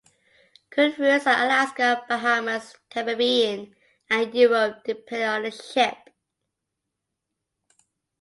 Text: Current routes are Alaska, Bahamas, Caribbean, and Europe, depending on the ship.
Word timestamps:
Current 0.71 0.97
routes 0.97 1.27
are 1.27 1.45
Alaska, 1.45 2.03
Bahamas, 2.09 2.75
Caribbean, 2.89 3.75
and 4.09 4.33
Europe, 4.33 4.79
depending 4.83 5.27
on 5.27 5.43
the 5.43 5.51
ship. 5.51 5.93